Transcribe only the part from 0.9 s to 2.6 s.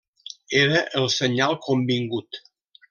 el senyal convingut.